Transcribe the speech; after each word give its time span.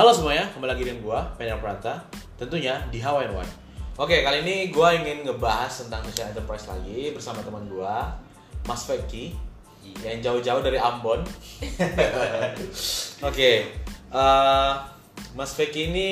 Halo 0.00 0.16
semuanya, 0.16 0.48
kembali 0.56 0.72
lagi 0.72 0.88
dengan 0.88 1.04
gua, 1.04 1.20
Penel 1.36 1.60
Pranta 1.60 2.00
Tentunya 2.40 2.80
di 2.88 3.04
Hawaiian 3.04 3.36
Wine 3.36 3.52
Oke, 4.00 4.24
kali 4.24 4.40
ini 4.40 4.72
gua 4.72 4.96
ingin 4.96 5.28
ngebahas 5.28 5.84
tentang 5.84 6.00
social 6.08 6.32
enterprise 6.32 6.64
lagi 6.72 7.12
Bersama 7.12 7.44
teman 7.44 7.68
gua, 7.68 8.08
Mas 8.64 8.88
Feki 8.88 9.36
Yang 10.00 10.24
jauh-jauh 10.24 10.64
dari 10.64 10.80
Ambon 10.80 11.20
Oke, 13.28 13.76
eh, 14.08 14.72
Mas 15.36 15.52
Feki 15.52 15.92
ini 15.92 16.08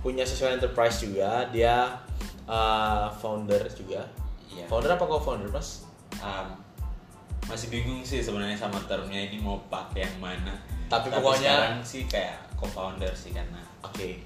punya 0.00 0.24
social 0.24 0.56
enterprise 0.56 1.04
juga 1.04 1.44
Dia 1.52 1.92
eh, 2.48 3.06
founder 3.20 3.60
juga 3.76 4.08
Iya. 4.48 4.64
Founder 4.72 4.96
apa 4.96 5.04
co-founder, 5.04 5.52
Mas? 5.52 5.84
Um, 6.16 6.48
masih 7.44 7.68
bingung 7.68 8.00
sih 8.08 8.24
sebenarnya 8.24 8.56
sama 8.56 8.80
termnya 8.88 9.20
ini 9.20 9.36
mau 9.36 9.60
pakai 9.68 10.08
yang 10.08 10.16
mana. 10.16 10.56
Tapi 10.88 11.12
pokoknya- 11.12 11.76
sekarang 11.76 11.84
sih 11.84 12.04
kayak 12.08 12.51
co-founder 12.62 13.10
sih 13.10 13.34
karena 13.34 13.58
Oke 13.82 14.22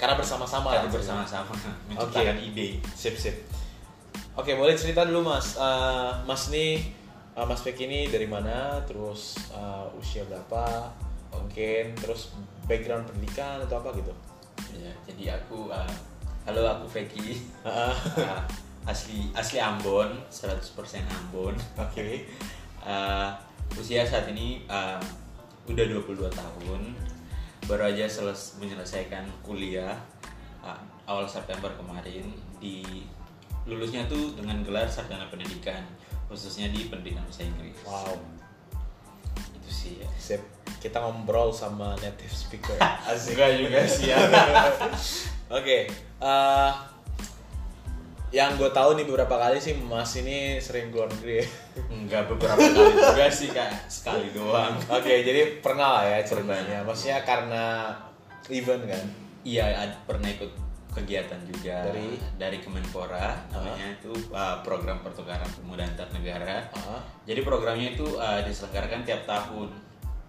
Karena 0.00 0.16
bersama-sama 0.16 0.72
lah 0.72 0.88
bersama-sama 0.88 1.52
menciptakan 1.84 2.40
ide. 2.40 2.80
Sip 2.96 3.20
sip. 3.20 3.36
Oke 4.32 4.56
boleh 4.56 4.72
cerita 4.72 5.04
dulu 5.04 5.28
mas. 5.28 5.60
Eh, 5.60 6.12
mas 6.24 6.48
nih, 6.48 6.80
eh, 7.36 7.44
Mas 7.44 7.60
Feki 7.60 7.84
ini 7.84 8.08
dari 8.08 8.24
mana? 8.24 8.80
Terus 8.88 9.36
eh, 9.52 9.86
usia 10.00 10.24
berapa? 10.24 10.88
Mungkin 11.36 11.92
terus 12.00 12.32
background 12.64 13.12
pendidikan 13.12 13.60
atau 13.60 13.84
apa 13.84 13.92
gitu? 13.92 14.08
Ya, 14.80 14.92
jadi 15.04 15.36
aku 15.36 15.68
uh, 15.68 15.94
halo 16.48 16.64
aku 16.64 16.88
Feki. 16.88 17.36
Heeh. 17.68 17.94
Uh, 18.16 18.40
asli 18.88 19.28
asli 19.36 19.60
Ambon, 19.60 20.16
100% 20.32 20.64
Ambon. 21.04 21.52
Oke. 21.76 22.24
Uh, 22.80 23.28
usia 23.76 24.06
saat 24.08 24.30
ini 24.32 24.64
uh, 24.70 24.96
udah 25.68 25.84
22 25.84 26.30
tahun. 26.32 26.80
Baru 27.68 27.82
aja 27.86 28.06
seles 28.08 28.56
menyelesaikan 28.60 29.26
kuliah 29.44 29.96
uh, 30.64 30.80
awal 31.08 31.26
September 31.26 31.70
kemarin 31.76 32.30
di 32.60 33.04
lulusnya 33.68 34.08
tuh 34.08 34.34
dengan 34.34 34.64
gelar 34.64 34.88
sarjana 34.88 35.28
pendidikan 35.28 35.84
khususnya 36.30 36.70
di 36.70 36.86
pendidikan 36.86 37.26
bahasa 37.26 37.42
Inggris. 37.42 37.78
Wow. 37.82 38.14
Itu 39.58 39.70
sih 39.70 39.92
ya. 39.98 40.08
Sip. 40.14 40.42
Kita 40.80 41.02
ngobrol 41.02 41.50
sama 41.50 41.98
native 41.98 42.30
speaker. 42.30 42.78
Asik. 43.10 43.34
Juga 43.36 43.82
sih 43.84 44.14
ya. 44.14 44.18
Oke. 45.58 45.90
eh, 46.22 46.72
yang 48.30 48.54
gue 48.54 48.70
tahu 48.70 48.94
nih 48.94 49.06
beberapa 49.10 49.34
kali 49.34 49.58
sih 49.58 49.74
Mas 49.74 50.14
ini 50.14 50.62
sering 50.62 50.94
keluar 50.94 51.10
negeri. 51.10 51.42
Enggak 51.90 52.30
beberapa 52.30 52.58
kali 52.58 52.94
juga 52.94 53.26
sih 53.26 53.50
kayak 53.50 53.90
sekali 53.90 54.30
doang. 54.30 54.78
Oke, 54.86 55.26
jadi 55.26 55.58
pernah 55.58 55.98
lah 55.98 56.04
ya 56.06 56.18
ceritanya. 56.22 56.86
Maksudnya 56.86 57.26
karena 57.26 57.90
event 58.46 58.86
kan. 58.86 59.04
Iya, 59.42 59.88
pernah 60.06 60.28
ikut 60.30 60.70
kegiatan 60.90 61.38
juga 61.46 61.86
Dari? 61.86 62.18
dari 62.34 62.58
Kemenpora 62.58 63.38
namanya 63.54 63.94
itu 63.94 64.10
uh, 64.34 64.58
program 64.66 64.98
pertukaran 65.06 65.46
pemuda 65.54 65.86
antar 65.86 66.10
negara. 66.10 66.66
Ah. 66.74 66.98
Jadi 67.24 67.40
programnya 67.46 67.94
itu 67.94 68.18
uh, 68.18 68.42
diselenggarakan 68.42 69.06
tiap 69.06 69.22
tahun. 69.24 69.70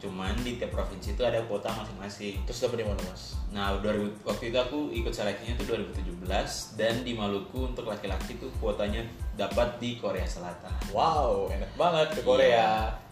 Cuman 0.02 0.34
di 0.42 0.58
tiap 0.58 0.74
provinsi 0.74 1.14
itu 1.14 1.22
ada 1.22 1.38
kuota 1.46 1.70
masing-masing. 1.70 2.42
Terus 2.50 2.60
dapet 2.66 2.82
di 2.82 2.86
mana 2.90 3.02
mas? 3.06 3.38
Nah, 3.54 3.78
2000, 3.78 4.26
waktu 4.26 4.44
itu 4.50 4.58
aku 4.58 4.90
ikut 4.90 5.14
seleksinya 5.14 5.54
itu 5.54 5.64
2017 5.70 6.74
dan 6.74 7.06
di 7.06 7.14
Maluku 7.14 7.70
untuk 7.70 7.86
laki-laki 7.86 8.34
itu 8.34 8.50
kuotanya 8.58 9.06
dapat 9.38 9.78
di 9.78 10.02
Korea 10.02 10.26
Selatan. 10.26 10.74
Wow, 10.90 11.54
enak 11.54 11.70
banget 11.78 12.18
ke 12.18 12.22
Korea. 12.26 12.50
Iya. 12.50 12.70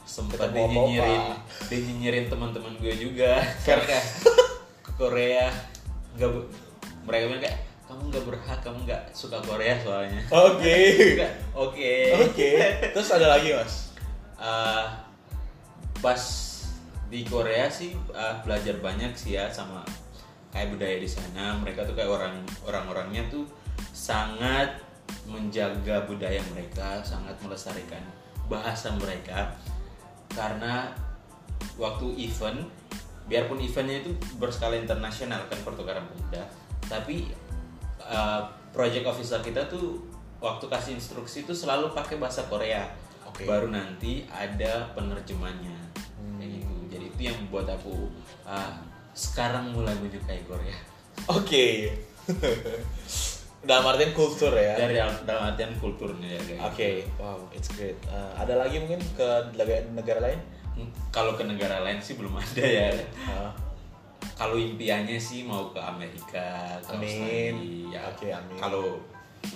Sempat 0.09 0.49
dinyinyirin, 0.49 1.37
dinyinyirin 1.69 2.25
teman-teman 2.33 2.73
gue 2.81 2.97
juga. 2.97 3.37
Karena 3.69 4.01
ke 4.81 4.91
Korea 4.97 5.45
nggak 6.17 6.31
mereka 7.05 7.23
bilang 7.29 7.43
kayak 7.45 7.59
kamu 7.85 8.01
nggak 8.13 8.25
berhak 8.25 8.59
kamu 8.61 8.77
nggak 8.85 9.03
suka 9.17 9.41
Korea 9.41 9.73
soalnya 9.81 10.21
Oke. 10.29 10.77
Oke 11.57 11.93
Oke. 12.21 12.51
Terus 12.93 13.09
ada 13.13 13.37
lagi 13.37 13.53
mas? 13.53 13.93
Eh, 14.37 14.85
pas 16.01 16.48
di 17.09 17.25
Korea 17.25 17.65
sih 17.67 17.91
eh, 17.93 18.35
belajar 18.45 18.77
banyak 18.77 19.17
sih 19.17 19.35
ya 19.35 19.49
sama 19.49 19.81
kayak 20.53 20.77
budaya 20.77 20.97
di 21.01 21.09
sana. 21.09 21.57
Mereka 21.57 21.89
tuh 21.89 21.97
kayak 21.97 22.09
orang 22.09 22.35
orang-orangnya 22.63 23.25
tuh 23.27 23.49
sangat 23.91 24.77
menjaga 25.25 26.05
budaya 26.05 26.41
mereka 26.53 27.01
sangat 27.01 27.33
melestarikan 27.41 28.01
bahasa 28.45 28.93
mereka. 28.95 29.57
Karena 30.29 30.93
waktu 31.75 32.13
event 32.29 32.69
biarpun 33.29 33.61
eventnya 33.61 34.01
itu 34.05 34.11
berskala 34.41 34.77
internasional 34.77 35.45
kan 35.45 35.59
pertukaran 35.61 36.01
pemuda 36.09 36.49
tapi 36.89 37.29
uh, 38.01 38.41
project 38.73 39.05
officer 39.05 39.37
kita 39.45 39.69
tuh 39.69 40.01
waktu 40.41 40.65
kasih 40.65 40.97
instruksi 40.97 41.45
itu 41.45 41.53
selalu 41.53 41.93
pakai 41.93 42.17
bahasa 42.17 42.49
Korea. 42.49 42.89
Oke. 43.29 43.45
baru 43.45 43.69
nanti 43.69 44.25
ada 44.33 44.89
penerjemahnya 44.97 45.88
itu 47.19 47.27
yang 47.27 47.35
membuat 47.35 47.75
aku 47.75 48.07
uh, 48.47 48.79
sekarang 49.11 49.75
mulai 49.75 49.91
menyukai 49.99 50.39
Korea 50.47 50.79
Oke. 51.27 51.91
Dalam 53.59 53.83
artian 53.91 54.15
kultur 54.15 54.55
ya. 54.55 54.79
dari 54.79 54.95
dalam 55.27 55.51
artian 55.51 55.75
kulturnya 55.83 56.39
ya 56.39 56.63
Oke. 56.63 57.03
gitu. 57.03 57.19
Wow, 57.19 57.43
it's 57.51 57.67
great. 57.75 57.99
Eh, 58.07 58.31
ada 58.39 58.55
lagi 58.55 58.79
mungkin 58.79 59.03
ke 59.19 59.27
negara, 59.91 60.23
lain? 60.23 60.39
Hmm, 60.79 60.87
kalau 61.11 61.35
ke 61.35 61.43
negara 61.43 61.83
lain 61.83 61.99
sih 61.99 62.15
belum 62.15 62.39
ada 62.39 62.63
ya 62.63 62.87
Ah, 63.27 63.51
kalau 64.39 64.55
impiannya 64.55 65.19
sih 65.19 65.43
mau 65.43 65.75
ke 65.75 65.79
Amerika 65.83 66.79
ke 66.87 66.95
Amin. 66.95 67.03
Australia. 67.03 68.01
Oke, 68.15 68.27
amin. 68.31 68.55
kalau 68.55 68.85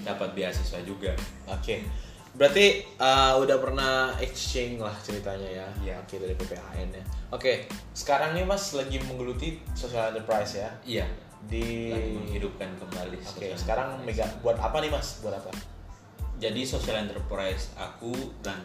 dapat 0.04 0.36
beasiswa 0.36 0.84
juga 0.84 1.16
Oke. 1.48 1.88
Berarti 2.34 2.66
eh, 2.86 3.34
udah 3.38 3.58
pernah 3.62 3.94
exchange 4.18 4.82
lah 4.82 4.96
ceritanya 5.06 5.50
ya. 5.50 5.68
Iya. 5.86 5.96
Oke 6.02 6.18
dari 6.18 6.34
PPHN 6.34 6.90
ya. 6.94 7.04
Oke. 7.34 7.70
Sekarang 7.94 8.34
nih 8.34 8.46
mas 8.46 8.74
lagi 8.74 8.98
menggeluti 9.06 9.62
social 9.78 10.14
enterprise 10.14 10.58
ya. 10.58 10.70
iya 10.86 11.06
Di 11.44 11.92
lagi 11.92 12.16
menghidupkan 12.16 12.72
kembali 12.80 13.20
Oke, 13.20 13.52
sekarang 13.60 14.00
mega 14.08 14.24
buat 14.40 14.56
apa 14.56 14.80
nih 14.80 14.88
Mas? 14.88 15.20
Buat 15.20 15.44
apa? 15.44 15.52
jadi 16.44 16.62
social 16.68 17.00
enterprise 17.00 17.72
aku 17.80 18.12
dan 18.44 18.60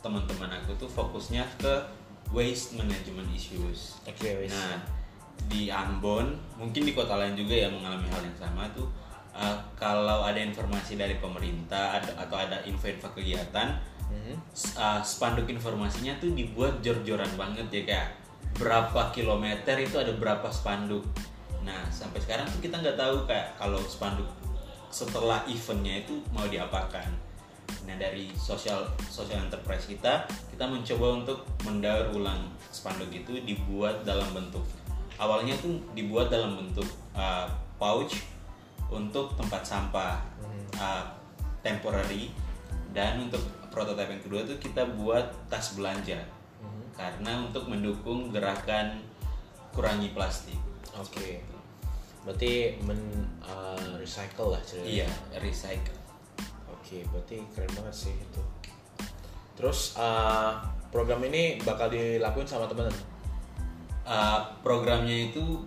teman-teman 0.00 0.48
aku 0.48 0.72
tuh 0.80 0.88
fokusnya 0.88 1.44
ke 1.60 1.74
waste 2.32 2.80
management 2.80 3.28
issues 3.36 4.00
Oke, 4.08 4.32
wis. 4.40 4.48
nah 4.48 4.80
di 5.44 5.68
Ambon 5.68 6.40
mungkin 6.56 6.82
di 6.88 6.92
kota 6.96 7.20
lain 7.20 7.36
juga 7.36 7.68
yang 7.68 7.76
mengalami 7.76 8.08
hal 8.08 8.24
yang 8.24 8.38
sama 8.40 8.64
tuh 8.72 8.88
uh, 9.38 9.54
kalau 9.78 10.26
ada 10.26 10.36
informasi 10.36 10.98
dari 10.98 11.16
pemerintah 11.16 11.94
ada, 11.96 12.10
atau 12.18 12.36
ada 12.36 12.58
info-info 12.66 13.14
kegiatan 13.14 13.78
Mhm. 14.08 14.34
s- 14.50 14.74
uh, 14.74 14.98
spanduk 15.04 15.46
informasinya 15.46 16.16
tuh 16.16 16.32
dibuat 16.32 16.80
jor-joran 16.80 17.28
banget 17.36 17.68
ya 17.70 17.82
kayak 17.84 18.08
berapa 18.56 19.12
kilometer 19.12 19.76
itu 19.78 19.94
ada 19.94 20.10
berapa 20.16 20.48
spanduk 20.48 21.04
nah 21.60 21.84
sampai 21.92 22.16
sekarang 22.18 22.48
tuh 22.48 22.58
kita 22.58 22.80
nggak 22.80 22.96
tahu 22.96 23.28
kayak 23.28 23.52
kalau 23.54 23.76
spanduk 23.84 24.24
setelah 24.88 25.44
eventnya 25.44 26.00
itu 26.00 26.16
mau 26.32 26.48
diapakan 26.48 27.12
nah 27.84 27.96
dari 28.00 28.32
sosial 28.32 28.88
social 29.12 29.44
enterprise 29.44 29.84
kita 29.84 30.24
kita 30.48 30.64
mencoba 30.64 31.20
untuk 31.20 31.38
mendaur 31.68 32.08
ulang 32.16 32.48
spanduk 32.72 33.12
itu 33.12 33.44
dibuat 33.44 34.08
dalam 34.08 34.32
bentuk 34.32 34.64
awalnya 35.20 35.52
tuh 35.60 35.76
dibuat 35.92 36.32
dalam 36.32 36.56
bentuk 36.56 36.88
uh, 37.12 37.44
pouch 37.76 38.16
untuk 38.88 39.36
tempat 39.36 39.62
sampah 39.64 40.16
uh, 40.76 41.04
temporary 41.60 42.32
dan 42.96 43.20
untuk 43.20 43.40
prototipe 43.68 44.08
yang 44.08 44.22
kedua 44.24 44.40
tuh 44.48 44.56
kita 44.56 44.82
buat 44.96 45.28
tas 45.52 45.76
belanja 45.76 46.18
Mhm. 46.58 46.98
karena 46.98 47.32
untuk 47.46 47.70
mendukung 47.70 48.34
gerakan 48.34 48.98
kurangi 49.70 50.10
plastik. 50.10 50.58
Oke. 50.98 51.38
Berarti 52.26 52.74
men 52.82 52.98
uh, 53.38 53.78
recycle 54.02 54.50
lah 54.50 54.62
ceritanya. 54.66 55.06
Iya, 55.06 55.10
recycle. 55.38 55.94
Oke, 56.66 57.06
berarti 57.14 57.38
keren 57.54 57.70
banget 57.78 57.94
sih 57.94 58.14
itu. 58.16 58.42
Terus 59.54 59.94
uh, 59.94 60.58
program 60.90 61.22
ini 61.30 61.62
bakal 61.62 61.92
dilakuin 61.92 62.48
sama 62.48 62.66
temen 62.66 62.90
Uh, 64.08 64.40
programnya 64.64 65.28
itu 65.28 65.60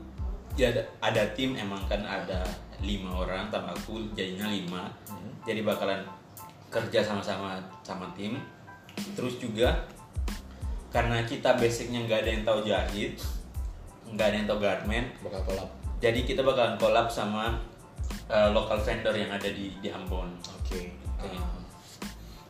ada, 0.69 0.81
ada 1.01 1.23
tim 1.33 1.57
emang 1.57 1.81
kan 1.89 2.05
ada 2.05 2.45
lima 2.81 3.25
orang 3.25 3.49
tambah 3.49 3.73
aku 3.73 4.13
jadinya 4.13 4.49
lima 4.49 4.81
jadi 5.45 5.65
bakalan 5.65 6.01
kerja 6.69 7.01
sama-sama 7.01 7.57
sama 7.81 8.09
tim 8.13 8.37
terus 9.17 9.41
juga 9.41 9.85
karena 10.91 11.23
kita 11.23 11.55
basicnya 11.55 12.03
nggak 12.05 12.19
ada 12.25 12.29
yang 12.29 12.43
tahu 12.43 12.59
jahit 12.67 13.13
nggak 14.11 14.27
ada 14.27 14.35
yang 14.35 14.47
tahu 14.47 14.59
garment 14.59 15.07
bakal 15.23 15.41
collab. 15.47 15.69
jadi 16.03 16.19
kita 16.25 16.41
bakalan 16.43 16.75
collab 16.75 17.07
sama 17.07 17.55
uh, 18.27 18.49
local 18.51 18.81
vendor 18.81 19.15
yang 19.15 19.31
ada 19.31 19.47
di 19.47 19.71
di 19.79 19.87
Ambon 19.87 20.35
Oke. 20.71 20.87
Kayak 21.19 21.35
uh, 21.35 21.35
gitu. 21.35 21.59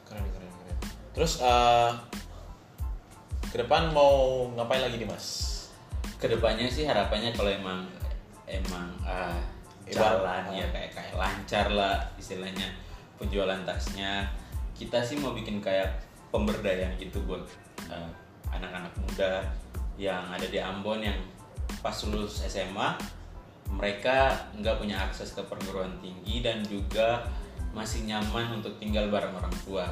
keren 0.06 0.26
keren 0.30 0.52
keren. 0.62 0.78
Terus 1.18 1.42
uh, 1.42 1.90
ke 3.50 3.58
depan 3.58 3.90
mau 3.90 4.46
ngapain 4.54 4.86
lagi 4.86 5.02
nih 5.02 5.10
Mas? 5.10 5.51
Ke 6.22 6.30
depannya 6.30 6.70
sih 6.70 6.86
harapannya 6.86 7.34
kalau 7.34 7.50
emang 7.50 7.82
emang 8.46 8.94
jalan 9.90 10.46
ya 10.54 10.70
kayak 10.70 10.94
kayak 10.94 11.14
lancar 11.18 11.66
lah 11.74 11.98
istilahnya 12.22 12.70
penjualan 13.18 13.58
tasnya. 13.66 14.30
Kita 14.78 15.02
sih 15.02 15.18
mau 15.18 15.34
bikin 15.34 15.58
kayak 15.58 15.98
pemberdayaan 16.30 16.94
gitu 17.02 17.26
buat 17.26 17.42
ah, 17.90 18.08
anak-anak 18.54 18.94
muda 19.02 19.44
yang 19.98 20.22
ada 20.30 20.46
di 20.46 20.62
Ambon 20.62 21.02
yang 21.02 21.18
pas 21.82 21.98
lulus 22.08 22.46
SMA 22.46 22.96
mereka 23.74 24.38
nggak 24.56 24.78
punya 24.78 25.02
akses 25.02 25.34
ke 25.34 25.42
perguruan 25.42 25.92
tinggi 26.00 26.46
dan 26.46 26.62
juga 26.62 27.26
masih 27.74 28.06
nyaman 28.06 28.62
untuk 28.62 28.78
tinggal 28.78 29.10
bareng 29.10 29.34
orang 29.34 29.56
tua. 29.66 29.90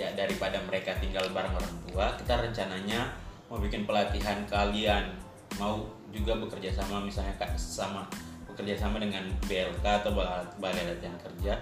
Ya 0.00 0.08
daripada 0.16 0.62
mereka 0.64 0.96
tinggal 0.96 1.28
bareng 1.34 1.52
orang 1.52 1.76
tua 1.90 2.06
kita 2.16 2.40
rencananya 2.40 3.10
mau 3.52 3.60
bikin 3.60 3.84
pelatihan 3.84 4.46
kalian 4.46 5.27
mau 5.58 5.84
juga 6.14 6.38
bekerja 6.38 6.72
sama 6.72 7.04
misalnya 7.04 7.34
kayak 7.36 7.58
sama 7.58 8.06
bekerja 8.48 8.74
sama 8.78 8.96
dengan 9.02 9.22
BLK 9.44 9.84
atau 9.84 10.16
Balai 10.58 10.82
Latihan 10.88 11.14
Kerja 11.20 11.54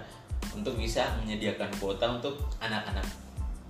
untuk 0.55 0.79
bisa 0.79 1.05
menyediakan 1.21 1.69
kuota 1.77 2.17
untuk 2.17 2.41
anak-anak 2.61 3.05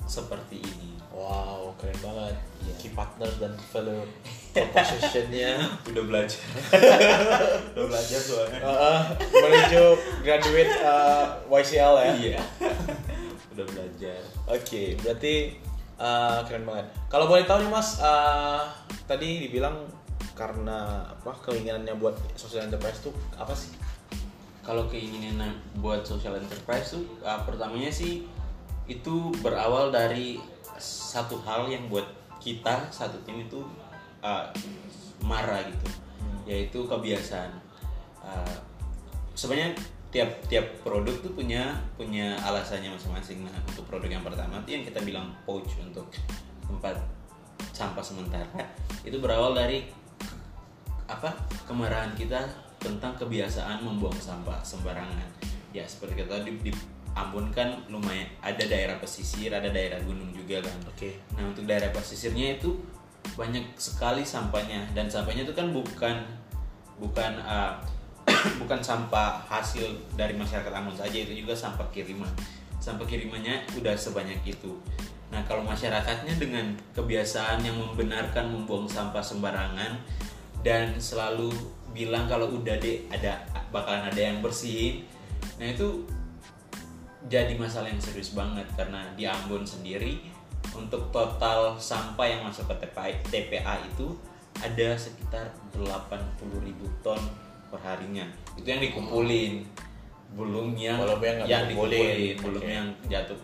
seperti 0.08 0.64
ini 0.64 0.98
Wow, 1.18 1.74
keren 1.82 1.98
banget. 2.06 2.36
Iya. 2.62 2.74
Key 2.78 2.92
partner 2.94 3.26
dan 3.42 3.58
fellow 3.74 4.06
propositionnya 4.54 5.66
udah 5.90 6.04
belajar 6.06 6.42
udah 7.74 7.86
belajar 7.90 8.20
soalnya 8.22 8.62
uh, 8.62 9.02
menuju 9.34 9.84
graduate 10.22 10.74
uh, 10.86 11.42
YCL 11.50 11.94
ya. 11.98 12.12
iya 12.22 12.42
udah 13.58 13.66
belajar 13.66 14.20
Oke, 14.46 14.96
berarti 15.02 15.58
uh, 15.98 16.40
keren 16.46 16.64
banget. 16.64 16.86
Kalau 17.10 17.26
boleh 17.28 17.44
tahu 17.44 17.66
nih 17.66 17.72
Mas, 17.74 18.00
uh, 18.00 18.64
tadi 19.10 19.50
dibilang 19.50 19.90
karena 20.38 21.02
apa 21.10 21.34
keinginannya 21.42 21.98
buat 21.98 22.14
social 22.38 22.70
enterprise 22.70 23.02
tuh 23.02 23.14
apa 23.34 23.58
sih? 23.58 23.74
kalau 24.68 24.84
keinginan 24.92 25.56
buat 25.80 26.04
social 26.04 26.36
enterprise 26.36 26.92
tuh 26.92 27.08
uh, 27.24 27.40
pertamanya 27.48 27.88
sih 27.88 28.28
itu 28.84 29.32
berawal 29.40 29.96
dari 29.96 30.44
satu 30.76 31.40
hal 31.48 31.72
yang 31.72 31.88
buat 31.88 32.04
kita 32.44 32.92
satu 32.92 33.16
tim 33.24 33.48
itu 33.48 33.64
uh, 34.20 34.52
marah 35.24 35.64
gitu. 35.64 35.88
Yaitu 36.44 36.84
kebiasaan. 36.84 37.56
Uh, 38.20 38.60
sebenarnya 39.40 39.72
tiap 40.12 40.36
tiap 40.52 40.68
produk 40.84 41.16
tuh 41.24 41.32
punya 41.32 41.80
punya 41.96 42.36
alasannya 42.44 42.92
masing-masing. 42.92 43.48
Nah 43.48 43.56
untuk 43.72 43.88
produk 43.88 44.20
yang 44.20 44.24
pertama 44.28 44.60
tuh 44.68 44.76
yang 44.76 44.84
kita 44.84 45.00
bilang 45.00 45.32
pouch 45.48 45.80
untuk 45.80 46.12
tempat 46.68 47.00
sampah 47.72 48.04
sementara 48.04 48.68
itu 49.08 49.16
berawal 49.24 49.56
dari 49.56 49.88
apa 51.08 51.32
kemarahan 51.64 52.12
kita 52.14 52.44
tentang 52.78 53.16
kebiasaan 53.18 53.82
membuang 53.82 54.20
sampah 54.20 54.60
sembarangan. 54.62 55.28
Ya 55.72 55.88
seperti 55.88 56.24
kita 56.24 56.44
di, 56.44 56.60
di 56.62 56.72
Ambon 57.18 57.50
kan 57.50 57.74
lumayan 57.90 58.30
ada 58.46 58.62
daerah 58.62 59.02
pesisir 59.02 59.50
ada 59.50 59.74
daerah 59.74 59.98
gunung 60.06 60.30
juga 60.30 60.62
kan. 60.62 60.78
Oke. 60.86 61.18
nah 61.34 61.50
untuk 61.50 61.66
daerah 61.66 61.90
pesisirnya 61.90 62.62
itu 62.62 62.78
banyak 63.34 63.66
sekali 63.80 64.22
sampahnya. 64.22 64.86
Dan 64.94 65.10
sampahnya 65.10 65.48
itu 65.48 65.56
kan 65.58 65.74
bukan 65.74 66.16
bukan 67.02 67.32
uh, 67.42 67.74
bukan 68.62 68.80
sampah 68.84 69.42
hasil 69.50 69.90
dari 70.14 70.38
masyarakat 70.38 70.70
Ambon 70.70 70.94
saja 70.94 71.18
itu 71.18 71.34
juga 71.34 71.58
sampah 71.58 71.90
kiriman. 71.90 72.30
Sampah 72.78 73.08
kirimannya 73.10 73.66
udah 73.74 73.98
sebanyak 73.98 74.38
itu. 74.46 74.78
Nah 75.34 75.42
kalau 75.44 75.66
masyarakatnya 75.66 76.40
dengan 76.40 76.72
kebiasaan 76.96 77.66
yang 77.66 77.76
membenarkan 77.76 78.48
membuang 78.48 78.88
sampah 78.88 79.20
sembarangan 79.20 80.00
dan 80.66 80.98
selalu 80.98 81.54
bilang 81.94 82.30
kalau 82.30 82.52
udah 82.52 82.78
deh 82.78 83.06
ada 83.10 83.42
bakalan 83.74 84.08
ada 84.10 84.22
yang 84.22 84.40
bersihin. 84.42 85.04
Nah 85.58 85.74
itu 85.74 86.06
jadi 87.28 87.58
masalah 87.60 87.90
yang 87.92 88.00
serius 88.00 88.32
banget 88.38 88.66
karena 88.78 89.04
di 89.18 89.28
Ambon 89.28 89.66
sendiri 89.68 90.22
untuk 90.78 91.10
total 91.10 91.76
sampah 91.76 92.28
yang 92.28 92.42
masuk 92.46 92.70
ke 92.70 92.76
TPA, 92.86 93.10
TPA 93.28 93.76
itu 93.84 94.14
ada 94.58 94.98
sekitar 94.98 95.54
80.000 95.74 97.04
ton 97.06 97.20
perharinya. 97.70 98.26
Itu 98.58 98.68
yang 98.68 98.82
dikumpulin. 98.82 99.66
Belum 100.38 100.76
yang 100.76 101.00
Belum 101.02 101.22
yang 101.24 101.38
yang 101.48 101.64
dikumpulin. 101.72 101.98
dikumpulin. 101.98 102.36
belum 102.44 102.66
yang 102.68 102.88
jatuh 103.08 103.40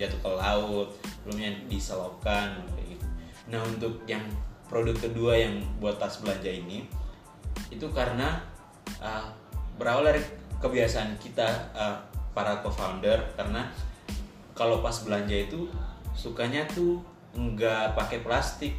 jatuh 0.00 0.18
ke 0.18 0.30
laut 0.32 0.88
belum 1.22 1.38
yang 1.38 1.56
diselopkan 1.70 2.56
kayak 2.74 2.96
gitu. 2.96 3.06
Nah 3.52 3.60
untuk 3.62 3.94
yang 4.08 4.24
produk 4.72 4.96
kedua 4.96 5.36
yang 5.36 5.60
buat 5.76 6.00
tas 6.00 6.24
belanja 6.24 6.48
ini 6.48 6.88
itu 7.68 7.84
karena 7.92 8.40
uh, 9.04 9.28
berawal 9.76 10.08
dari 10.08 10.24
kebiasaan 10.64 11.20
kita 11.20 11.44
uh, 11.76 12.00
para 12.32 12.64
co-founder. 12.64 13.20
Karena 13.36 13.68
kalau 14.56 14.80
pas 14.80 14.96
belanja 15.04 15.36
itu 15.36 15.68
sukanya 16.16 16.64
tuh 16.72 17.04
nggak 17.36 17.92
pakai 17.92 18.24
plastik 18.24 18.72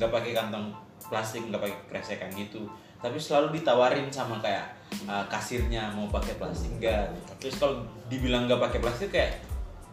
nggak 0.00 0.08
pakai 0.08 0.32
kantong 0.32 0.72
plastik 1.12 1.44
nggak 1.44 1.60
pakai 1.60 1.78
kresekan 1.92 2.32
gitu. 2.32 2.64
Tapi 3.04 3.20
selalu 3.20 3.60
ditawarin 3.60 4.08
sama 4.08 4.40
kayak 4.40 4.64
uh, 5.04 5.24
kasirnya 5.28 5.92
mau 5.92 6.08
pakai 6.08 6.36
plastik 6.36 6.72
enggak 6.80 7.12
terus 7.40 7.56
kalau 7.58 7.84
dibilang 8.06 8.48
nggak 8.48 8.60
pakai 8.60 8.78
plastik 8.80 9.10
kayak 9.12 9.40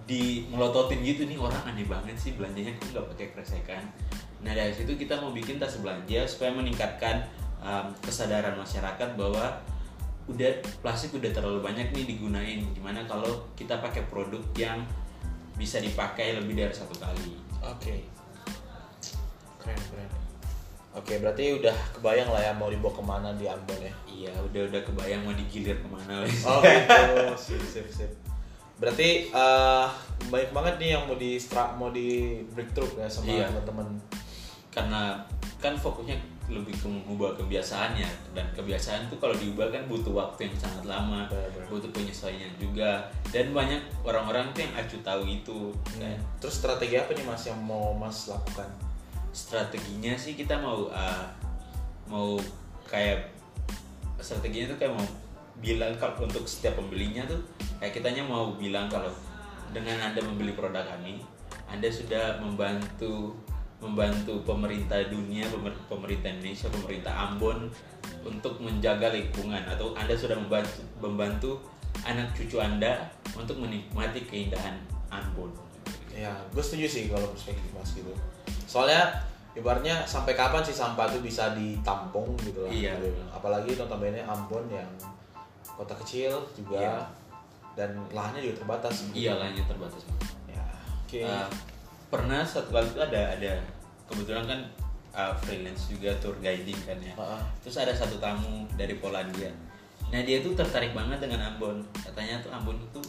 di 0.10 0.50
melototin 0.50 1.06
gitu 1.06 1.30
nih 1.30 1.38
orang 1.38 1.62
aneh 1.70 1.86
banget 1.86 2.18
sih 2.18 2.34
belanjanya 2.34 2.74
kok 2.82 2.88
nggak 2.98 3.08
pakai 3.14 3.28
kresekan 3.38 3.84
nah 4.40 4.52
dari 4.52 4.72
situ 4.72 4.96
kita 4.96 5.18
mau 5.18 5.30
bikin 5.30 5.58
tas 5.58 5.76
belanja 5.78 6.24
supaya 6.24 6.52
meningkatkan 6.52 7.24
um, 7.60 7.92
kesadaran 8.00 8.56
masyarakat 8.56 9.10
bahwa 9.14 9.52
udah 10.26 10.52
plastik 10.80 11.12
udah 11.12 11.28
terlalu 11.30 11.60
banyak 11.60 11.90
nih 11.90 12.06
digunain 12.06 12.62
gimana 12.72 13.04
kalau 13.04 13.28
kita 13.54 13.78
pakai 13.78 14.06
produk 14.06 14.40
yang 14.56 14.80
bisa 15.54 15.78
dipakai 15.78 16.38
lebih 16.38 16.56
dari 16.56 16.72
satu 16.72 16.96
kali 16.96 17.36
Oke. 17.60 18.08
Keren 19.60 19.76
keren. 19.92 20.10
Oke, 20.90 21.20
berarti 21.20 21.54
udah 21.54 21.76
kebayang 21.94 22.32
lah 22.32 22.42
ya 22.42 22.52
mau 22.52 22.68
dibawa 22.68 22.90
ke 22.90 23.04
mana 23.04 23.30
di 23.36 23.46
Ambon 23.46 23.78
ya. 23.78 23.94
iya 24.08 24.34
udah 24.34 24.62
udah 24.66 24.82
kebayang 24.82 25.22
mau 25.22 25.36
digilir 25.36 25.76
ke 25.76 25.88
mana 25.88 26.24
wes. 26.24 26.44
Oh 26.44 26.60
gitu, 26.60 27.06
sip 27.38 27.62
sip 27.62 27.88
sip. 27.88 28.12
Berarti 28.80 29.28
eh, 29.28 29.86
banyak 30.26 30.50
banget 30.50 30.76
nih 30.80 30.90
yang 30.96 31.04
mau 31.06 31.14
di 31.14 31.36
stra- 31.36 31.76
mau 31.76 31.92
di 31.92 32.40
breakthrough 32.50 32.96
ya 32.98 33.06
sama 33.06 33.28
Iya. 33.28 33.52
teman-teman. 33.52 33.88
Karena 34.80 35.20
kan 35.60 35.76
fokusnya 35.76 36.16
lebih 36.48 36.74
ke 36.74 36.88
mengubah 36.88 37.36
kebiasaannya 37.38 38.08
dan 38.34 38.48
kebiasaan 38.56 39.12
tuh 39.12 39.20
kalau 39.20 39.36
diubah 39.38 39.70
kan 39.70 39.86
butuh 39.86 40.16
waktu 40.16 40.48
yang 40.50 40.56
sangat 40.58 40.88
lama 40.88 41.28
Benar-benar. 41.30 41.68
butuh 41.68 41.92
penyesuaian 41.94 42.50
juga 42.58 43.06
dan 43.30 43.52
banyak 43.54 43.78
orang-orang 44.02 44.50
tuh 44.56 44.66
yang 44.66 44.74
acu 44.74 44.98
tahu 45.06 45.28
itu 45.30 45.70
Kayak 45.94 46.18
Terus 46.42 46.56
strategi 46.64 46.96
apa 46.98 47.12
nih 47.14 47.26
Mas 47.28 47.44
yang 47.46 47.60
mau 47.62 47.92
Mas 47.94 48.26
lakukan? 48.32 48.72
strateginya 49.30 50.18
sih 50.18 50.34
kita 50.34 50.58
mau 50.58 50.90
uh, 50.90 51.28
mau 52.10 52.34
kayak 52.90 53.30
strateginya 54.18 54.74
tuh 54.74 54.78
kayak 54.82 54.94
mau 54.98 55.06
bilang 55.62 55.94
kalau 56.02 56.26
untuk 56.26 56.50
setiap 56.50 56.82
pembelinya 56.82 57.30
tuh 57.30 57.38
kayak 57.78 57.94
kitanya 57.94 58.26
mau 58.26 58.58
bilang 58.58 58.90
kalau 58.90 59.14
dengan 59.70 60.02
anda 60.02 60.18
membeli 60.26 60.58
produk 60.58 60.82
kami 60.82 61.22
anda 61.70 61.86
sudah 61.94 62.42
membantu 62.42 63.38
membantu 63.80 64.44
pemerintah 64.44 65.00
dunia 65.08 65.48
pemer- 65.48 65.84
pemerintah 65.88 66.28
Indonesia 66.30 66.68
pemerintah 66.68 67.14
Ambon 67.16 67.72
untuk 68.22 68.60
menjaga 68.60 69.16
lingkungan 69.16 69.64
atau 69.64 69.96
anda 69.96 70.12
sudah 70.12 70.36
membantu 70.36 70.84
membantu 71.00 71.52
anak 72.04 72.28
cucu 72.36 72.60
anda 72.60 73.08
untuk 73.34 73.56
menikmati 73.60 74.28
keindahan 74.28 74.76
Ambon 75.10 75.52
Ya, 76.12 76.36
gue 76.52 76.60
setuju 76.60 76.84
sih 76.84 77.04
kalau 77.08 77.32
perspektif 77.32 77.72
Mas 77.72 77.96
gitu. 77.96 78.12
Soalnya 78.68 79.08
ibaratnya 79.56 80.04
sampai 80.04 80.36
kapan 80.36 80.60
sih 80.60 80.76
sampah 80.76 81.08
itu 81.08 81.24
bisa 81.24 81.56
ditampung 81.56 82.36
gitu 82.44 82.68
lah. 82.68 82.72
Iya. 82.76 83.00
Bilang. 83.00 83.32
Apalagi 83.32 83.80
notabene 83.80 84.20
Ambon 84.28 84.68
yang 84.68 84.90
kota 85.64 85.96
kecil 86.04 86.44
juga 86.52 86.76
Iya. 86.76 86.96
dan 87.80 87.96
lahannya 88.12 88.44
juga 88.44 88.56
terbatas. 88.60 89.08
iya 89.16 89.32
lainnya 89.40 89.64
terbatas 89.64 90.04
Bang. 90.12 90.20
Ya. 90.52 90.66
Oke. 91.08 91.24
Uh, 91.24 91.48
pernah 92.10 92.42
satu 92.42 92.74
kali 92.74 92.90
itu 92.90 93.00
ada 93.00 93.22
ada 93.38 93.52
kebetulan 94.10 94.46
kan 94.50 94.60
uh, 95.14 95.34
freelance 95.46 95.90
juga 95.90 96.14
tour 96.18 96.36
guiding 96.42 96.78
kan 96.84 96.98
ya. 97.00 97.14
Heeh. 97.14 97.42
terus 97.62 97.78
ada 97.78 97.94
satu 97.94 98.18
tamu 98.18 98.66
dari 98.74 98.98
Polandia. 98.98 99.54
Nah 100.10 100.22
dia 100.26 100.42
tuh 100.42 100.58
tertarik 100.58 100.98
banget 100.98 101.22
dengan 101.22 101.54
Ambon. 101.54 101.86
Katanya 101.94 102.42
tuh 102.42 102.50
Ambon 102.50 102.78
itu 102.82 103.02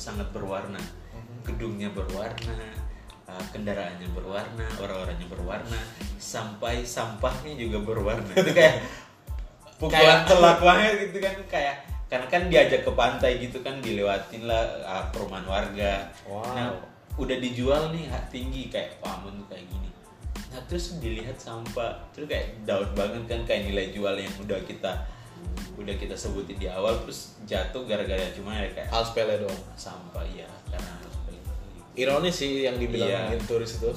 sangat 0.00 0.32
berwarna. 0.32 0.80
Gedungnya 1.44 1.92
berwarna 1.92 2.56
uh, 3.28 3.44
kendaraannya 3.52 4.08
berwarna 4.16 4.66
orang-orangnya 4.80 5.28
berwarna 5.28 5.80
sampai 6.16 6.88
sampahnya 6.88 7.52
juga 7.56 7.84
berwarna. 7.84 8.32
Itu 8.32 8.52
kayak 8.56 8.80
pukulan 9.80 10.24
telak 10.28 10.58
banget 10.64 11.10
gitu 11.10 11.18
kan 11.20 11.36
kayak 11.52 11.76
karena 12.12 12.28
kan 12.28 12.42
diajak 12.52 12.84
ke 12.84 12.92
pantai 12.92 13.40
gitu 13.40 13.64
kan 13.64 13.80
dilewatin 13.80 14.44
lah 14.44 14.64
uh, 14.84 15.04
perumahan 15.12 15.48
warga. 15.48 16.12
Wow. 16.28 16.44
nah 16.52 16.68
udah 17.20 17.36
dijual 17.36 17.92
nih 17.92 18.08
hak 18.08 18.32
tinggi 18.32 18.72
kayak 18.72 18.96
tuh 19.00 19.46
kayak 19.52 19.66
gini. 19.68 19.88
Nah 20.52 20.60
terus 20.68 20.96
dilihat 21.00 21.36
sampah 21.36 22.00
terus 22.12 22.28
kayak 22.28 22.64
down 22.64 22.88
banget 22.96 23.24
kan 23.28 23.40
kayak 23.44 23.68
nilai 23.68 23.92
jual 23.92 24.16
yang 24.16 24.32
udah 24.40 24.60
kita 24.64 24.92
udah 25.76 25.94
kita 25.98 26.14
sebutin 26.14 26.56
di 26.60 26.68
awal 26.70 26.94
terus 27.02 27.34
jatuh 27.48 27.82
gara-gara 27.88 28.22
cuma 28.36 28.54
ya 28.54 28.68
kayak 28.72 28.88
hal 28.92 29.02
sepele 29.02 29.40
doang. 29.42 29.60
sampah 29.74 30.22
ya 30.30 30.46
karena 30.70 30.90
hal 31.00 31.08
sepele. 31.10 31.40
ironis 31.98 32.36
sih 32.36 32.64
yang 32.64 32.76
dibilangin 32.78 33.36
Iya. 33.36 33.48
turis 33.48 33.80
itu. 33.80 33.92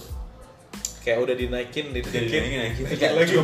Kayak 1.06 1.22
udah 1.22 1.36
dinaikin 1.38 1.86
dinaikin, 1.94 2.24
dinaikin, 2.26 2.42
naikin, 2.66 2.84
dinaikin 2.90 2.98
kayak 2.98 3.14
lagi. 3.14 3.36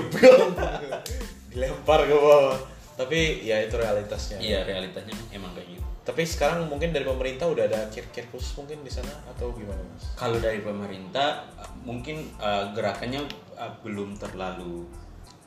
dilempar 1.54 2.00
ke 2.10 2.16
bawah. 2.16 2.58
Tapi 2.98 3.46
ya 3.46 3.62
itu 3.62 3.76
realitasnya. 3.78 4.38
Iya 4.42 4.66
realitanya 4.66 5.14
emang 5.32 5.54
kayak 5.54 5.68
gitu 5.78 5.81
tapi 6.02 6.26
sekarang 6.26 6.66
mungkin 6.66 6.90
dari 6.90 7.06
pemerintah 7.06 7.46
udah 7.46 7.70
ada 7.70 7.86
kir-kir 7.94 8.26
khusus 8.34 8.58
mungkin 8.58 8.82
di 8.82 8.90
sana 8.90 9.14
atau 9.30 9.54
gimana 9.54 9.78
mas? 9.94 10.18
Kalau 10.18 10.42
dari 10.42 10.66
pemerintah 10.66 11.46
mungkin 11.86 12.26
uh, 12.42 12.74
gerakannya 12.74 13.22
uh, 13.54 13.70
belum 13.86 14.18
terlalu 14.18 14.90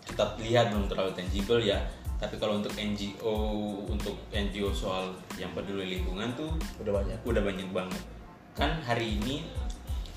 kita 0.07 0.39
lihat 0.39 0.71
belum 0.71 0.87
terlalu 0.87 1.11
tangible 1.19 1.59
ya. 1.59 1.83
Tapi 2.23 2.39
kalau 2.39 2.63
untuk 2.63 2.71
NGO 2.79 3.35
untuk 3.91 4.15
NGO 4.31 4.71
soal 4.71 5.11
yang 5.35 5.51
peduli 5.59 5.99
lingkungan 5.99 6.31
tuh 6.39 6.55
udah 6.79 7.03
banyak. 7.03 7.19
udah 7.27 7.43
banyak 7.43 7.69
banget. 7.75 8.03
Kan 8.55 8.79
hari 8.87 9.19
ini 9.19 9.43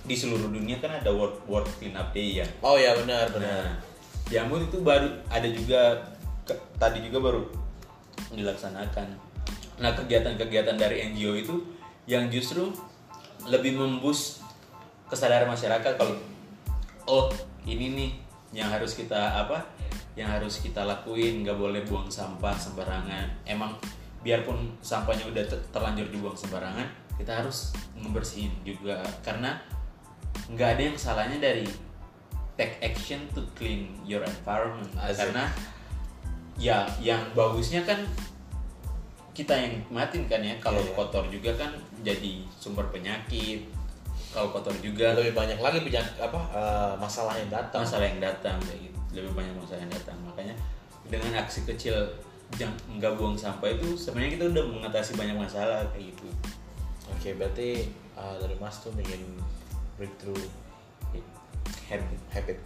di 0.05 0.13
seluruh 0.13 0.53
dunia 0.53 0.77
kan 0.77 1.01
ada 1.01 1.09
World 1.09 1.41
World 1.49 1.67
Cleanup 1.81 2.13
Day 2.13 2.45
ya? 2.45 2.47
Oh 2.61 2.77
ya 2.77 2.93
benar 2.93 3.33
benar. 3.33 3.73
Nah, 3.73 3.73
di 4.29 4.37
Ambon 4.37 4.69
itu 4.69 4.85
baru 4.85 5.09
ada 5.33 5.49
juga 5.49 5.97
ke- 6.45 6.61
tadi 6.77 7.01
juga 7.01 7.25
baru 7.25 7.41
dilaksanakan. 8.37 9.07
Nah, 9.77 9.93
kegiatan-kegiatan 9.93 10.77
dari 10.77 11.05
NGO 11.13 11.33
itu 11.37 11.55
yang 12.09 12.29
justru 12.33 12.73
lebih 13.45 13.77
membus 13.77 14.41
kesadaran 15.07 15.47
masyarakat 15.47 15.95
kalau 15.95 16.17
oh 17.07 17.31
ini 17.63 17.93
nih 17.93 18.11
yang 18.51 18.69
harus 18.73 18.97
kita 18.97 19.37
apa? 19.37 19.63
Yang 20.17 20.29
harus 20.33 20.53
kita 20.63 20.81
lakuin 20.81 21.45
nggak 21.45 21.57
boleh 21.57 21.85
buang 21.85 22.09
sampah 22.09 22.57
sembarangan. 22.57 23.45
Emang 23.45 23.77
biarpun 24.25 24.75
sampahnya 24.81 25.29
udah 25.29 25.43
ter- 25.45 25.65
terlanjur 25.69 26.09
dibuang 26.09 26.35
sembarangan, 26.35 26.89
kita 27.21 27.43
harus 27.43 27.71
membersihin 27.97 28.51
juga 28.65 29.01
karena 29.21 29.57
nggak 30.51 30.69
ada 30.77 30.81
yang 30.81 30.97
salahnya 30.97 31.37
dari 31.41 31.65
take 32.57 32.81
action 32.81 33.21
to 33.33 33.45
clean 33.53 33.93
your 34.05 34.21
environment 34.25 34.89
Asik. 34.97 35.29
karena 35.29 35.43
ya 36.57 36.89
yang 36.97 37.21
bagusnya 37.37 37.85
kan 37.85 38.01
kita 39.37 39.53
yang 39.53 39.77
nikmatin 39.77 40.25
kan 40.25 40.41
ya. 40.41 40.57
Kalau 40.57 40.81
iya. 40.81 40.93
kotor 40.97 41.29
juga 41.29 41.53
kan 41.53 41.69
jadi 42.01 42.41
sumber 42.57 42.89
penyakit. 42.89 43.69
Kalau 44.33 44.49
kotor 44.49 44.73
juga 44.81 45.13
lebih 45.13 45.37
banyak 45.37 45.61
lagi 45.61 45.85
penyakit 45.85 46.17
apa 46.17 46.41
eh, 46.57 46.93
masalah 46.97 47.37
yang 47.37 47.53
datang. 47.53 47.85
Masalah 47.85 48.09
yang 48.09 48.17
datang 48.17 48.57
kayak 48.65 48.89
gitu. 48.89 48.97
Lebih 49.21 49.37
banyak 49.37 49.53
masalah 49.61 49.85
yang 49.85 49.93
datang. 49.93 50.17
Makanya 50.25 50.55
dengan 51.05 51.37
aksi 51.37 51.69
kecil 51.69 51.93
jangan 52.57 52.73
nggak 52.97 53.13
buang 53.19 53.37
sampah 53.37 53.69
itu 53.69 53.93
sebenarnya 53.93 54.39
kita 54.39 54.45
udah 54.49 54.63
mengatasi 54.73 55.13
banyak 55.13 55.37
masalah 55.37 55.85
kayak 55.93 56.09
gitu. 56.17 56.27
Oke 57.13 57.37
berarti 57.37 57.85
eh, 57.93 58.35
dari 58.41 58.57
mas 58.57 58.81
tuh 58.81 58.89
ingin 58.97 59.37
breakthrough 60.01 60.41
habit. 61.87 62.19
Habit. 62.33 62.57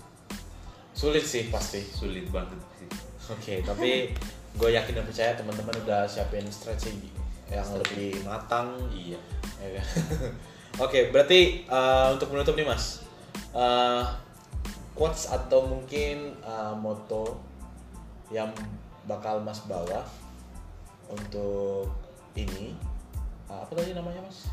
Sulit 0.95 1.25
sih 1.27 1.51
pasti. 1.51 1.83
Sulit 1.83 2.31
banget 2.31 2.57
sih. 2.79 2.89
Oke, 3.31 3.53
tapi 3.63 4.11
gue 4.57 4.69
yakin 4.75 4.93
dan 4.99 5.05
percaya 5.07 5.31
teman-teman 5.35 5.75
udah 5.83 6.07
siapin 6.07 6.47
strategi 6.51 7.11
yang 7.51 7.67
lebih 7.75 8.19
matang. 8.23 8.75
iya 8.91 9.19
ya 9.59 9.79
kan? 9.79 9.85
Oke, 10.87 11.11
berarti 11.11 11.67
uh, 11.67 12.15
untuk 12.15 12.31
menutup 12.31 12.55
nih 12.55 12.63
mas, 12.63 13.03
uh, 13.51 14.07
quotes 14.95 15.27
atau 15.27 15.67
mungkin 15.67 16.35
uh, 16.41 16.71
moto 16.73 17.37
yang 18.31 18.49
bakal 19.03 19.43
mas 19.43 19.59
bawa 19.67 20.07
untuk 21.11 21.91
ini 22.39 22.71
uh, 23.51 23.67
apa 23.67 23.71
tadi 23.75 23.91
namanya 23.91 24.23
mas? 24.23 24.47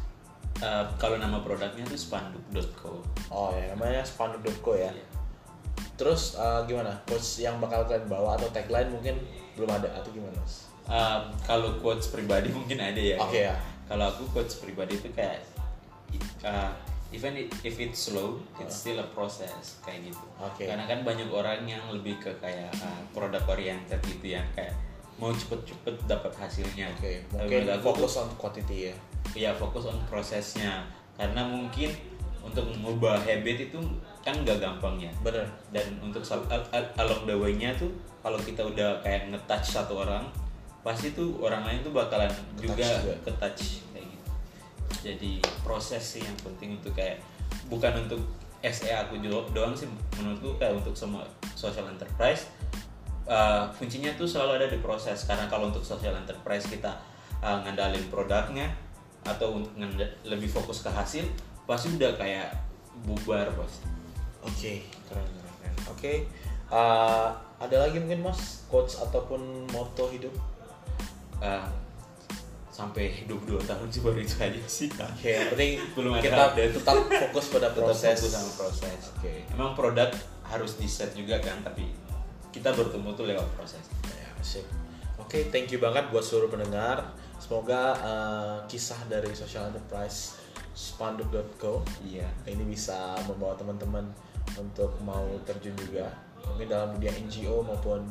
Eh, 0.58 0.84
kalau 0.98 1.14
nama 1.22 1.38
produknya 1.38 1.86
tuh 1.86 1.94
spanduk.co 1.94 2.98
Oh 3.30 3.54
ya, 3.54 3.70
namanya 3.78 4.02
spanduk.co 4.02 4.74
ya. 4.74 4.90
Iya. 4.90 5.06
Terus 5.98 6.38
uh, 6.38 6.62
gimana? 6.64 6.94
Quotes 7.04 7.42
yang 7.42 7.58
bakal 7.58 7.82
kalian 7.84 8.06
bawa 8.06 8.38
atau 8.38 8.46
tagline 8.54 8.88
mungkin 8.88 9.18
belum 9.58 9.66
ada 9.68 9.90
atau 9.98 10.14
gimana 10.14 10.38
mas? 10.38 10.70
Um, 10.86 11.34
kalau 11.44 11.76
quotes 11.82 12.08
pribadi 12.08 12.48
mungkin 12.58 12.78
ada 12.78 12.96
ya. 12.96 13.18
Oke, 13.18 13.44
ya. 13.44 13.58
Kalau 13.90 14.08
aku 14.08 14.24
quotes 14.30 14.62
pribadi 14.62 14.94
itu 14.94 15.10
kayak 15.10 15.42
uh, 16.46 16.70
even 17.10 17.34
it- 17.36 17.52
if 17.64 17.76
it's 17.76 18.08
slow, 18.08 18.38
it's 18.62 18.78
still 18.78 18.96
a 19.00 19.08
process 19.10 19.82
kayak 19.82 20.06
gitu. 20.08 20.24
Oke. 20.38 20.64
Karena 20.64 20.86
kan 20.86 21.02
banyak 21.02 21.28
orang 21.28 21.66
yang 21.66 21.82
lebih 21.90 22.22
ke 22.22 22.30
kayak 22.38 22.70
uh, 22.78 23.02
produk 23.10 23.42
oriented 23.48 23.98
gitu 24.06 24.38
ya, 24.38 24.42
kayak 24.54 24.72
mau 25.18 25.34
cepet-cepet 25.34 26.06
dapat 26.06 26.30
hasilnya. 26.38 26.94
Oke, 26.94 27.26
Tapi 27.26 27.42
mungkin 27.50 27.82
fokus 27.82 28.22
on 28.22 28.30
quantity 28.38 28.92
ya. 28.92 28.94
ya 29.34 29.50
fokus 29.52 29.90
on 29.90 29.98
prosesnya 30.06 30.86
karena 31.18 31.42
mungkin 31.42 31.90
untuk 32.48 32.64
mengubah 32.72 33.20
habit 33.20 33.68
itu 33.68 33.80
kan 34.24 34.34
nggak 34.44 34.58
gampang 34.60 34.96
ya 34.98 35.12
Bener. 35.20 35.46
dan 35.72 35.86
untuk 36.00 36.24
along 36.96 37.22
the 37.28 37.36
way-nya 37.36 37.72
tuh 37.76 37.92
kalau 38.24 38.40
kita 38.40 38.64
udah 38.64 39.00
kayak 39.04 39.30
nge-touch 39.32 39.78
satu 39.78 40.04
orang 40.04 40.24
pasti 40.82 41.12
tuh 41.12 41.36
orang 41.44 41.64
lain 41.68 41.80
tuh 41.84 41.92
bakalan 41.92 42.30
juga 42.56 42.86
juga. 43.04 43.14
ke-touch 43.28 43.84
kayak 43.92 44.06
gitu 44.08 44.28
jadi 45.04 45.32
proses 45.62 46.00
sih 46.00 46.22
yang 46.24 46.36
penting 46.40 46.80
untuk 46.80 46.96
kayak 46.96 47.20
bukan 47.68 48.08
untuk 48.08 48.20
SE 48.64 48.90
aku 48.90 49.22
do- 49.22 49.48
doang 49.54 49.76
sih 49.76 49.86
menurutku 50.18 50.58
kayak 50.58 50.74
untuk 50.74 50.96
semua 50.96 51.22
social 51.54 51.86
enterprise 51.86 52.50
uh, 53.28 53.70
kuncinya 53.78 54.10
tuh 54.18 54.26
selalu 54.26 54.64
ada 54.64 54.66
di 54.72 54.78
proses 54.82 55.28
karena 55.28 55.46
kalau 55.46 55.70
untuk 55.70 55.84
social 55.84 56.16
enterprise 56.16 56.66
kita 56.66 56.98
uh, 57.44 57.62
ngandalin 57.62 58.02
produknya 58.10 58.66
atau 59.22 59.60
untuk 59.60 59.74
lebih 60.24 60.48
fokus 60.48 60.82
ke 60.82 60.90
hasil 60.90 61.26
pasti 61.68 61.92
udah 61.92 62.16
kayak 62.16 62.48
bubar 63.04 63.44
pasti 63.52 63.84
Oke, 64.40 64.80
keren 65.04 65.28
keren. 65.28 65.52
keren. 65.60 65.74
Oke, 65.88 66.12
uh, 66.68 67.28
ada 67.58 67.76
lagi 67.78 67.98
mungkin 67.98 68.24
mas 68.24 68.64
quotes 68.66 68.96
ataupun 68.96 69.38
moto 69.68 70.08
hidup? 70.08 70.32
uh, 71.38 71.68
sampai 72.68 73.26
22 73.26 73.58
tahun 73.60 73.86
sih 73.88 74.00
baru 74.00 74.18
itu 74.18 74.38
aja 74.38 74.62
sih 74.64 74.86
Oke, 74.88 75.28
yang 75.28 75.50
penting 75.50 75.70
Belum 75.98 76.14
ada 76.14 76.22
kita 76.22 76.42
update. 76.48 76.72
tetap 76.78 76.96
fokus 77.04 77.44
pada 77.50 77.68
Tetap 77.68 77.82
proses. 77.84 78.16
fokus 78.16 78.32
sama 78.32 78.50
proses 78.56 79.00
Oke. 79.12 79.34
emang 79.50 79.70
produk 79.74 80.10
harus 80.46 80.78
di 80.78 80.86
set 80.86 81.10
juga 81.12 81.36
kan 81.38 81.60
tapi 81.60 81.90
kita 82.48 82.70
bertemu 82.72 83.08
tuh 83.12 83.26
lewat 83.26 83.46
proses 83.52 83.82
Ya, 84.08 84.30
sip. 84.40 84.64
Oke, 85.18 85.50
thank 85.50 85.68
you 85.68 85.76
banget 85.76 86.08
buat 86.08 86.22
seluruh 86.22 86.48
pendengar. 86.48 87.04
Semoga 87.36 87.92
uh, 87.98 88.56
kisah 88.64 88.96
dari 89.04 89.28
social 89.30 89.68
enterprise 89.68 90.38
spanduk.co 90.78 91.82
iya 92.06 92.30
ini 92.46 92.62
bisa 92.62 93.18
membawa 93.26 93.58
teman-teman 93.58 94.06
untuk 94.54 94.94
mau 95.02 95.26
terjun 95.42 95.74
juga 95.74 96.06
mungkin 96.46 96.70
dalam 96.70 96.94
dunia 96.94 97.10
NGO 97.18 97.66
maupun 97.66 98.06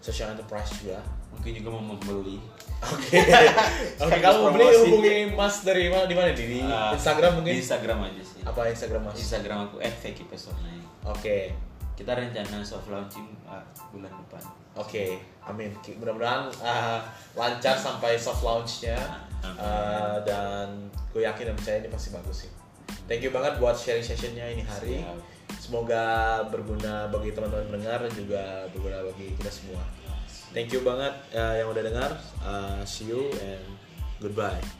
social 0.00 0.32
enterprise 0.32 0.68
juga. 0.76 1.00
mungkin 1.32 1.56
juga 1.56 1.68
mau 1.72 1.84
membeli 1.96 2.36
Oke. 2.80 3.20
Oke, 4.08 4.16
kalau 4.24 4.48
mau 4.48 4.52
beli 4.56 4.72
hubungi 4.72 5.16
Mas 5.36 5.60
dari 5.60 5.92
mana 5.92 6.08
di 6.08 6.16
mana 6.16 6.32
di, 6.32 6.64
Uh, 6.64 6.96
Instagram 6.96 7.40
mungkin? 7.40 7.52
di 7.52 7.60
Instagram 7.60 7.98
aja 8.08 8.22
sih 8.24 8.40
Apa 8.40 8.60
Instagram 8.72 9.00
Mas? 9.04 9.16
Instagram 9.20 9.58
aku 9.68 9.76
@vekipesonai 9.80 10.80
Oke. 11.04 11.52
Kita 12.00 12.16
rencana 12.16 12.64
soft 12.64 12.88
launching 12.88 13.28
uh, 13.44 13.60
bulan 13.92 14.08
depan 14.08 14.40
Oke, 14.78 15.18
amin. 15.42 15.74
Ki- 15.82 15.98
Mudah-mudahan 15.98 16.46
uh, 16.62 17.02
lancar 17.34 17.74
sampai 17.74 18.14
soft 18.14 18.46
launchnya 18.46 18.96
Amin. 19.42 19.56
Uh, 19.56 20.16
dan 20.22 20.66
gue 21.10 21.24
yakin 21.24 21.50
dan 21.50 21.56
percaya 21.56 21.76
ini 21.80 21.88
pasti 21.88 22.12
bagus 22.12 22.44
sih. 22.44 22.50
Thank 23.08 23.24
you 23.24 23.32
banget 23.32 23.56
buat 23.56 23.72
sharing 23.72 24.04
sessionnya 24.04 24.46
ini 24.52 24.62
hari. 24.62 25.00
Semoga 25.56 26.44
berguna 26.52 27.08
bagi 27.08 27.32
teman-teman 27.32 27.72
pendengar 27.72 28.04
dan 28.04 28.12
juga 28.12 28.42
berguna 28.70 29.00
bagi 29.00 29.32
kita 29.34 29.50
semua. 29.50 29.82
Thank 30.52 30.76
you 30.76 30.84
banget 30.84 31.14
uh, 31.32 31.54
yang 31.56 31.72
udah 31.72 31.82
dengar. 31.82 32.10
Uh, 32.44 32.84
see 32.84 33.08
you 33.08 33.32
and 33.40 33.64
goodbye. 34.20 34.79